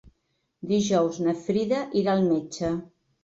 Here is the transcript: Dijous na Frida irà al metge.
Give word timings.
Dijous 0.71 1.19
na 1.27 1.35
Frida 1.43 1.83
irà 2.01 2.17
al 2.17 2.25
metge. 2.31 2.73